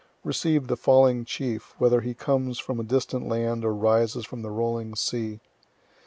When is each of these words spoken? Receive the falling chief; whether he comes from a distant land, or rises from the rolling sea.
Receive 0.23 0.65
the 0.65 0.75
falling 0.75 1.25
chief; 1.25 1.75
whether 1.77 2.01
he 2.01 2.15
comes 2.15 2.57
from 2.57 2.79
a 2.79 2.83
distant 2.83 3.27
land, 3.29 3.63
or 3.63 3.71
rises 3.75 4.25
from 4.25 4.41
the 4.41 4.49
rolling 4.49 4.95
sea. 4.95 5.41